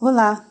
Olá, 0.00 0.44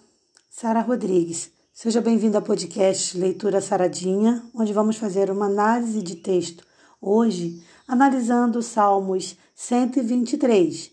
Sara 0.50 0.79
Rodrigues. 0.79 1.51
Seja 1.74 2.00
bem-vindo 2.00 2.38
ao 2.38 2.42
podcast 2.42 3.17
Leitura 3.17 3.59
Saradinha, 3.59 4.42
onde 4.55 4.71
vamos 4.71 4.96
fazer 4.96 5.29
uma 5.29 5.47
análise 5.47 6.01
de 6.01 6.16
texto. 6.16 6.66
Hoje, 7.02 7.62
analisando 7.86 8.60
os 8.60 8.68
Salmos 8.68 9.36
123, 9.54 10.90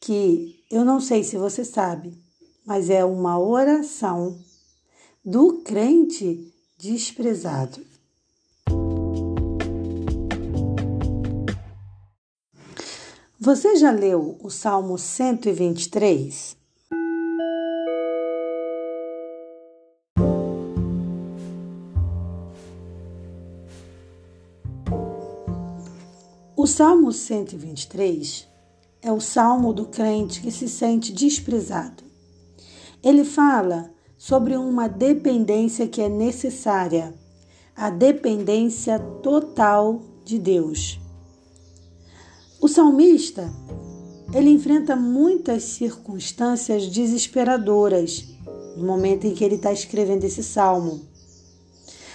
que 0.00 0.64
eu 0.70 0.86
não 0.86 1.00
sei 1.00 1.22
se 1.22 1.36
você 1.36 1.66
sabe, 1.66 2.18
mas 2.64 2.88
é 2.88 3.04
uma 3.04 3.38
oração 3.38 4.38
do 5.22 5.58
crente 5.58 6.50
desprezado. 6.78 7.84
Você 13.38 13.76
já 13.76 13.90
leu 13.90 14.38
o 14.42 14.48
Salmo 14.48 14.96
123? 14.96 16.61
O 26.62 26.66
Salmo 26.68 27.10
123 27.10 28.46
é 29.02 29.10
o 29.10 29.18
salmo 29.18 29.72
do 29.72 29.86
crente 29.86 30.40
que 30.40 30.52
se 30.52 30.68
sente 30.68 31.12
desprezado. 31.12 32.04
Ele 33.02 33.24
fala 33.24 33.90
sobre 34.16 34.56
uma 34.56 34.86
dependência 34.88 35.88
que 35.88 36.00
é 36.00 36.08
necessária, 36.08 37.12
a 37.74 37.90
dependência 37.90 39.00
total 39.00 40.02
de 40.24 40.38
Deus. 40.38 41.00
O 42.60 42.68
salmista, 42.68 43.52
ele 44.32 44.50
enfrenta 44.50 44.94
muitas 44.94 45.64
circunstâncias 45.64 46.86
desesperadoras 46.86 48.36
no 48.76 48.86
momento 48.86 49.26
em 49.26 49.34
que 49.34 49.42
ele 49.42 49.56
está 49.56 49.72
escrevendo 49.72 50.22
esse 50.22 50.44
salmo 50.44 51.11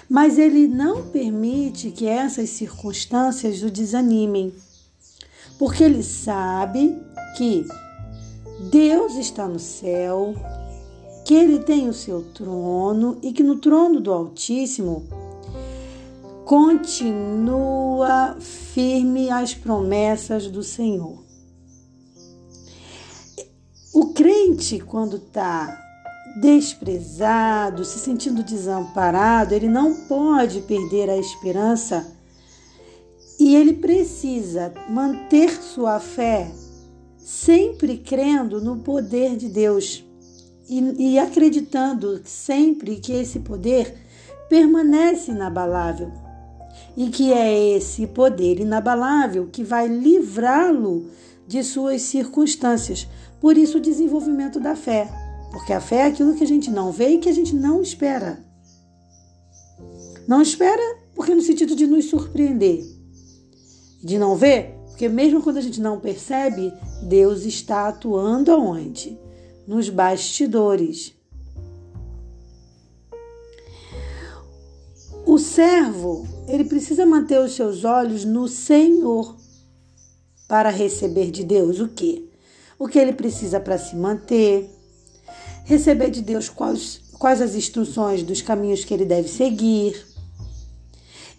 mas 0.09 0.37
ele 0.37 0.67
não 0.67 1.03
permite 1.09 1.91
que 1.91 2.05
essas 2.07 2.49
circunstâncias 2.51 3.61
o 3.61 3.69
desanimem, 3.69 4.53
porque 5.59 5.83
ele 5.83 6.03
sabe 6.03 6.95
que 7.35 7.65
Deus 8.71 9.15
está 9.15 9.47
no 9.47 9.59
céu, 9.59 10.33
que 11.25 11.33
ele 11.33 11.59
tem 11.59 11.89
o 11.89 11.93
seu 11.93 12.21
trono 12.33 13.17
e 13.21 13.33
que 13.33 13.43
no 13.43 13.57
trono 13.57 13.99
do 13.99 14.13
Altíssimo 14.13 15.05
continua 16.45 18.37
firme 18.39 19.29
as 19.29 19.53
promessas 19.53 20.47
do 20.47 20.63
Senhor. 20.63 21.21
O 23.93 24.13
crente, 24.13 24.79
quando 24.79 25.17
está 25.17 25.86
desprezado, 26.41 27.83
se 27.83 27.99
sentindo 27.99 28.43
desamparado, 28.43 29.53
ele 29.53 29.67
não 29.67 29.93
pode 30.07 30.61
perder 30.61 31.09
a 31.09 31.17
esperança 31.17 32.15
e 33.39 33.55
ele 33.55 33.73
precisa 33.73 34.73
manter 34.89 35.51
sua 35.61 35.99
fé 35.99 36.51
sempre 37.17 37.97
crendo 37.97 38.61
no 38.61 38.77
poder 38.77 39.35
de 39.35 39.49
Deus 39.49 40.03
e, 40.69 41.13
e 41.13 41.19
acreditando 41.19 42.21
sempre 42.23 42.97
que 42.97 43.11
esse 43.11 43.39
poder 43.39 43.95
permanece 44.49 45.31
inabalável 45.31 46.11
e 46.95 47.09
que 47.09 47.31
é 47.31 47.75
esse 47.75 48.07
poder 48.07 48.59
inabalável 48.59 49.49
que 49.51 49.63
vai 49.63 49.87
livrá-lo 49.87 51.07
de 51.47 51.63
suas 51.63 52.01
circunstâncias. 52.01 53.07
Por 53.39 53.57
isso, 53.57 53.77
o 53.77 53.81
desenvolvimento 53.81 54.59
da 54.59 54.75
fé. 54.75 55.26
Porque 55.51 55.73
a 55.73 55.81
fé 55.81 55.97
é 55.97 56.05
aquilo 56.05 56.35
que 56.35 56.43
a 56.43 56.47
gente 56.47 56.69
não 56.69 56.91
vê 56.91 57.09
e 57.09 57.17
que 57.19 57.29
a 57.29 57.33
gente 57.33 57.55
não 57.55 57.81
espera. 57.81 58.43
Não 60.27 60.41
espera 60.41 60.81
porque 61.15 61.33
no 61.33 61.41
sentido 61.41 61.75
de 61.75 61.87
nos 61.87 62.05
surpreender. 62.05 62.85
De 64.03 64.19
não 64.19 64.35
ver, 64.35 64.75
porque 64.87 65.07
mesmo 65.09 65.41
quando 65.41 65.57
a 65.57 65.61
gente 65.61 65.79
não 65.79 65.99
percebe, 65.99 66.73
Deus 67.03 67.43
está 67.43 67.87
atuando 67.87 68.51
aonde? 68.51 69.17
Nos 69.65 69.89
bastidores. 69.89 71.13
O 75.25 75.37
servo, 75.37 76.27
ele 76.47 76.63
precisa 76.63 77.05
manter 77.05 77.39
os 77.41 77.53
seus 77.53 77.83
olhos 77.83 78.23
no 78.23 78.47
Senhor 78.47 79.35
para 80.47 80.69
receber 80.69 81.31
de 81.31 81.43
Deus 81.43 81.79
o 81.79 81.89
quê? 81.89 82.23
O 82.79 82.87
que 82.87 82.97
ele 82.97 83.13
precisa 83.13 83.59
para 83.59 83.77
se 83.77 83.95
manter, 83.95 84.69
receber 85.67 86.09
de 86.09 86.21
Deus 86.21 86.47
quais, 86.47 87.01
quais 87.19 87.41
as 87.41 87.53
instruções 87.53 88.23
dos 88.23 88.41
caminhos 88.41 88.85
que 88.85 88.93
ele 88.93 89.03
deve 89.03 89.27
seguir. 89.27 90.01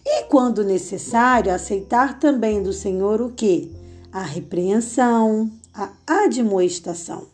E, 0.05 0.23
quando 0.25 0.63
necessário, 0.63 1.51
aceitar 1.51 2.19
também 2.19 2.61
do 2.61 2.71
Senhor 2.71 3.21
o 3.21 3.31
que? 3.31 3.71
A 4.11 4.21
repreensão, 4.21 5.51
a 5.73 5.91
admoestação. 6.05 7.25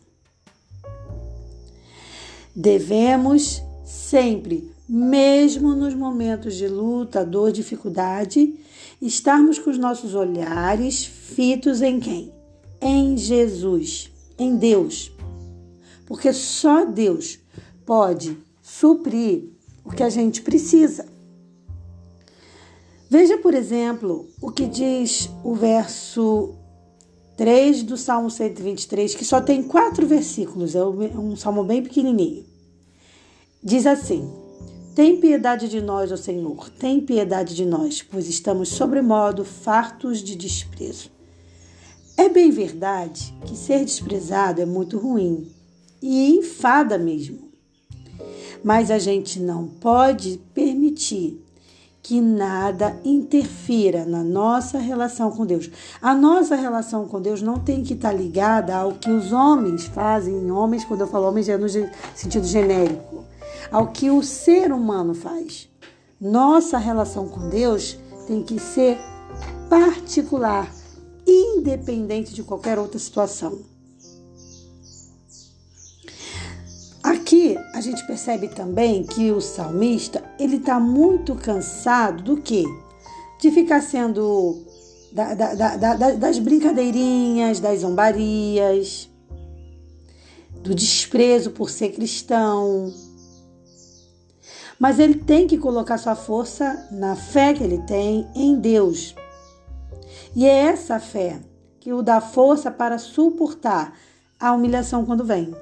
Devemos 2.54 3.62
sempre, 3.84 4.72
mesmo 4.88 5.74
nos 5.74 5.94
momentos 5.94 6.54
de 6.54 6.66
luta, 6.66 7.26
dor, 7.26 7.52
dificuldade, 7.52 8.54
estarmos 9.02 9.58
com 9.58 9.68
os 9.68 9.76
nossos 9.76 10.14
olhares 10.14 11.04
fitos 11.04 11.82
em 11.82 12.00
quem? 12.00 12.32
Em 12.80 13.18
Jesus, 13.18 14.10
em 14.38 14.56
Deus 14.56 15.14
porque 16.06 16.32
só 16.32 16.84
Deus 16.84 17.38
pode 17.84 18.38
suprir 18.62 19.50
o 19.84 19.90
que 19.90 20.02
a 20.02 20.08
gente 20.08 20.40
precisa. 20.42 21.06
Veja, 23.08 23.38
por 23.38 23.54
exemplo, 23.54 24.28
o 24.40 24.50
que 24.50 24.66
diz 24.66 25.30
o 25.44 25.54
verso 25.54 26.54
3 27.36 27.82
do 27.82 27.96
Salmo 27.96 28.30
123, 28.30 29.14
que 29.14 29.24
só 29.24 29.40
tem 29.40 29.62
quatro 29.62 30.06
versículos, 30.06 30.74
é 30.74 30.84
um 30.84 31.36
salmo 31.36 31.62
bem 31.62 31.82
pequenininho. 31.82 32.44
Diz 33.62 33.86
assim: 33.86 34.32
Tem 34.94 35.20
piedade 35.20 35.68
de 35.68 35.80
nós, 35.80 36.10
ó 36.10 36.16
Senhor, 36.16 36.68
tem 36.70 37.00
piedade 37.00 37.54
de 37.54 37.64
nós, 37.64 38.02
pois 38.02 38.28
estamos 38.28 38.70
sobremodo 38.70 39.44
fartos 39.44 40.20
de 40.22 40.34
desprezo. 40.34 41.10
É 42.16 42.28
bem 42.28 42.50
verdade 42.50 43.34
que 43.44 43.54
ser 43.54 43.84
desprezado 43.84 44.60
é 44.60 44.64
muito 44.64 44.98
ruim, 44.98 45.48
e 46.00 46.30
enfada 46.36 46.98
mesmo. 46.98 47.50
Mas 48.62 48.90
a 48.90 48.98
gente 48.98 49.40
não 49.40 49.66
pode 49.66 50.40
permitir 50.52 51.42
que 52.06 52.20
nada 52.20 52.96
interfira 53.04 54.04
na 54.04 54.22
nossa 54.22 54.78
relação 54.78 55.28
com 55.32 55.44
Deus. 55.44 55.68
A 56.00 56.14
nossa 56.14 56.54
relação 56.54 57.08
com 57.08 57.20
Deus 57.20 57.42
não 57.42 57.58
tem 57.58 57.82
que 57.82 57.94
estar 57.94 58.12
ligada 58.12 58.76
ao 58.76 58.92
que 58.92 59.10
os 59.10 59.32
homens 59.32 59.86
fazem, 59.86 60.48
homens, 60.52 60.84
quando 60.84 61.00
eu 61.00 61.08
falo 61.08 61.26
homens, 61.26 61.48
é 61.48 61.56
no 61.56 61.68
sentido 61.68 62.46
genérico, 62.46 63.24
ao 63.72 63.88
que 63.88 64.08
o 64.08 64.22
ser 64.22 64.72
humano 64.72 65.14
faz. 65.14 65.68
Nossa 66.20 66.78
relação 66.78 67.26
com 67.26 67.48
Deus 67.48 67.98
tem 68.28 68.40
que 68.40 68.60
ser 68.60 68.98
particular, 69.68 70.72
independente 71.26 72.32
de 72.32 72.44
qualquer 72.44 72.78
outra 72.78 73.00
situação. 73.00 73.58
A 77.76 77.80
gente 77.82 78.06
percebe 78.06 78.48
também 78.48 79.02
que 79.02 79.30
o 79.30 79.38
salmista 79.38 80.24
ele 80.40 80.56
está 80.56 80.80
muito 80.80 81.34
cansado 81.34 82.22
do 82.22 82.40
que? 82.40 82.64
De 83.38 83.50
ficar 83.50 83.82
sendo 83.82 84.64
da, 85.12 85.34
da, 85.34 85.76
da, 85.76 86.12
das 86.12 86.38
brincadeirinhas, 86.38 87.60
das 87.60 87.80
zombarias, 87.80 89.10
do 90.62 90.74
desprezo 90.74 91.50
por 91.50 91.68
ser 91.68 91.90
cristão. 91.90 92.90
Mas 94.78 94.98
ele 94.98 95.16
tem 95.16 95.46
que 95.46 95.58
colocar 95.58 95.98
sua 95.98 96.16
força 96.16 96.88
na 96.90 97.14
fé 97.14 97.52
que 97.52 97.62
ele 97.62 97.82
tem 97.82 98.26
em 98.34 98.58
Deus. 98.58 99.14
E 100.34 100.46
é 100.46 100.60
essa 100.68 100.98
fé 100.98 101.40
que 101.78 101.92
o 101.92 102.00
dá 102.00 102.22
força 102.22 102.70
para 102.70 102.96
suportar 102.96 103.92
a 104.40 104.52
humilhação 104.52 105.04
quando 105.04 105.22
vem. 105.22 105.54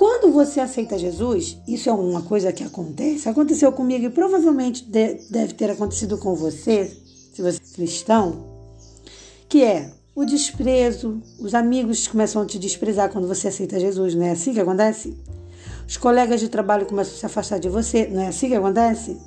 Quando 0.00 0.32
você 0.32 0.60
aceita 0.60 0.96
Jesus, 0.96 1.58
isso 1.68 1.90
é 1.90 1.92
uma 1.92 2.22
coisa 2.22 2.50
que 2.50 2.64
acontece, 2.64 3.28
aconteceu 3.28 3.70
comigo 3.70 4.06
e 4.06 4.08
provavelmente 4.08 4.82
deve 4.82 5.52
ter 5.52 5.70
acontecido 5.70 6.16
com 6.16 6.34
você, 6.34 6.86
se 7.34 7.42
você 7.42 7.58
é 7.58 7.74
cristão, 7.74 8.46
que 9.46 9.62
é 9.62 9.92
o 10.14 10.24
desprezo, 10.24 11.20
os 11.38 11.54
amigos 11.54 12.08
começam 12.08 12.40
a 12.40 12.46
te 12.46 12.58
desprezar 12.58 13.12
quando 13.12 13.28
você 13.28 13.48
aceita 13.48 13.78
Jesus, 13.78 14.14
não 14.14 14.24
é 14.24 14.30
assim 14.30 14.54
que 14.54 14.60
acontece? 14.60 15.14
Os 15.86 15.98
colegas 15.98 16.40
de 16.40 16.48
trabalho 16.48 16.86
começam 16.86 17.12
a 17.12 17.18
se 17.18 17.26
afastar 17.26 17.58
de 17.58 17.68
você, 17.68 18.06
não 18.06 18.22
é 18.22 18.28
assim 18.28 18.48
que 18.48 18.54
acontece? 18.54 19.18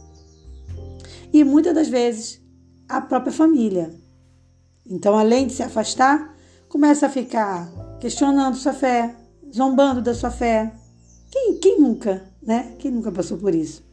E 1.31 1.43
muitas 1.43 1.75
das 1.75 1.87
vezes 1.87 2.41
a 2.89 2.99
própria 2.99 3.31
família. 3.31 3.93
Então, 4.89 5.15
além 5.15 5.45
de 5.45 5.53
se 5.53 5.61
afastar, 5.61 6.35
começa 6.67 7.05
a 7.05 7.09
ficar 7.09 7.71
questionando 8.01 8.55
sua 8.55 8.73
fé, 8.73 9.17
zombando 9.53 10.01
da 10.01 10.13
sua 10.13 10.31
fé. 10.31 10.73
Quem, 11.29 11.57
quem 11.57 11.79
nunca, 11.79 12.23
né? 12.41 12.75
Quem 12.79 12.91
nunca 12.91 13.11
passou 13.11 13.37
por 13.37 13.53
isso? 13.53 13.83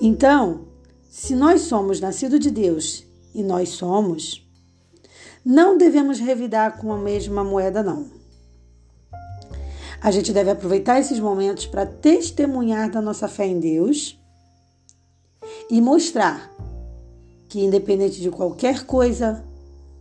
Então, 0.00 0.66
se 1.08 1.34
nós 1.36 1.62
somos 1.62 2.00
nascidos 2.00 2.40
de 2.40 2.50
Deus 2.50 3.04
e 3.34 3.42
nós 3.42 3.70
somos, 3.70 4.44
não 5.44 5.78
devemos 5.78 6.18
revidar 6.18 6.78
com 6.78 6.92
a 6.92 6.98
mesma 6.98 7.44
moeda, 7.44 7.82
não. 7.82 8.06
A 10.00 10.10
gente 10.10 10.32
deve 10.32 10.50
aproveitar 10.50 10.98
esses 10.98 11.20
momentos 11.20 11.66
para 11.66 11.86
testemunhar 11.86 12.90
da 12.90 13.00
nossa 13.00 13.28
fé 13.28 13.46
em 13.46 13.60
Deus 13.60 14.18
e 15.70 15.80
mostrar 15.80 16.52
que, 17.48 17.60
independente 17.60 18.20
de 18.20 18.30
qualquer 18.30 18.84
coisa, 18.84 19.44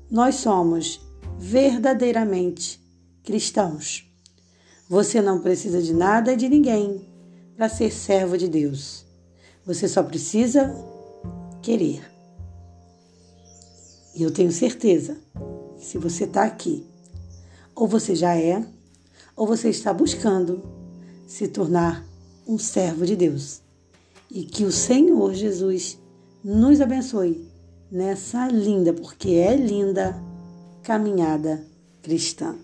nós 0.09 0.35
somos 0.35 0.99
verdadeiramente 1.41 2.79
cristãos. 3.23 4.07
Você 4.88 5.21
não 5.21 5.41
precisa 5.41 5.81
de 5.81 5.91
nada 5.91 6.33
e 6.33 6.38
de 6.38 6.47
ninguém 6.47 7.01
para 7.57 7.67
ser 7.67 7.91
servo 7.91 8.38
de 8.38 8.47
Deus. 8.47 9.03
Você 9.65 9.88
só 9.88 10.03
precisa 10.03 10.71
querer. 11.63 12.03
E 14.15 14.21
eu 14.21 14.29
tenho 14.31 14.51
certeza 14.51 15.17
se 15.79 15.97
você 15.97 16.25
está 16.25 16.43
aqui, 16.43 16.85
ou 17.73 17.87
você 17.87 18.13
já 18.15 18.37
é, 18.37 18.63
ou 19.35 19.47
você 19.47 19.69
está 19.69 19.91
buscando 19.91 20.61
se 21.25 21.47
tornar 21.47 22.05
um 22.47 22.59
servo 22.59 23.03
de 23.03 23.15
Deus. 23.15 23.61
E 24.29 24.44
que 24.44 24.63
o 24.63 24.71
Senhor 24.71 25.33
Jesus 25.33 25.97
nos 26.44 26.79
abençoe 26.79 27.49
nessa 27.91 28.47
linda, 28.47 28.94
porque 28.94 29.31
é 29.31 29.55
linda, 29.55 30.31
caminhada 30.83 31.63
cristã. 32.01 32.56